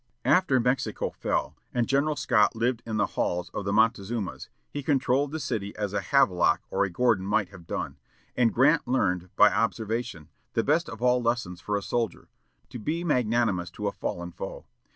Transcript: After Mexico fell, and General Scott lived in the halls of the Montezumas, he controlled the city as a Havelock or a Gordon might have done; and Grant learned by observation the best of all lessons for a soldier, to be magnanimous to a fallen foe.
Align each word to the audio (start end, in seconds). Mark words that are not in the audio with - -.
After 0.25 0.59
Mexico 0.59 1.11
fell, 1.11 1.55
and 1.75 1.87
General 1.87 2.15
Scott 2.15 2.55
lived 2.55 2.81
in 2.87 2.97
the 2.97 3.05
halls 3.05 3.51
of 3.53 3.65
the 3.65 3.71
Montezumas, 3.71 4.49
he 4.67 4.81
controlled 4.81 5.31
the 5.31 5.39
city 5.39 5.75
as 5.75 5.93
a 5.93 6.01
Havelock 6.01 6.63
or 6.71 6.83
a 6.83 6.89
Gordon 6.89 7.27
might 7.27 7.49
have 7.49 7.67
done; 7.67 7.97
and 8.35 8.51
Grant 8.51 8.87
learned 8.87 9.29
by 9.35 9.51
observation 9.51 10.29
the 10.53 10.63
best 10.63 10.89
of 10.89 11.03
all 11.03 11.21
lessons 11.21 11.61
for 11.61 11.77
a 11.77 11.83
soldier, 11.83 12.29
to 12.69 12.79
be 12.79 13.03
magnanimous 13.03 13.69
to 13.73 13.85
a 13.87 13.91
fallen 13.91 14.31
foe. 14.31 14.65